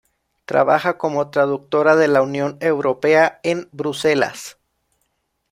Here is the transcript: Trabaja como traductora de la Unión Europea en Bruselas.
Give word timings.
Trabaja 0.45 0.97
como 0.97 1.29
traductora 1.29 1.95
de 1.95 2.07
la 2.07 2.23
Unión 2.23 2.57
Europea 2.59 3.39
en 3.43 3.69
Bruselas. 3.71 4.57